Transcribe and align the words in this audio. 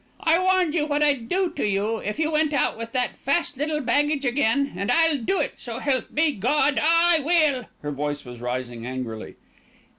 "I 0.21 0.39
warned 0.39 0.73
you 0.73 0.87
what 0.87 1.03
I'd 1.03 1.29
do 1.29 1.51
to 1.51 1.69
you 1.69 1.97
if 1.99 2.17
you 2.17 2.31
went 2.31 2.53
out 2.53 2.75
with 2.75 2.91
that 2.93 3.15
fast 3.19 3.55
little 3.55 3.81
baggage 3.81 4.25
again, 4.25 4.73
and 4.75 4.91
I'll 4.91 5.19
do 5.19 5.37
it, 5.39 5.53
so 5.57 5.77
help 5.77 6.09
me 6.09 6.31
God, 6.31 6.79
I 6.81 7.19
will." 7.19 7.65
Her 7.83 7.91
voice 7.91 8.25
was 8.25 8.41
rising 8.41 8.83
angrily. 8.87 9.35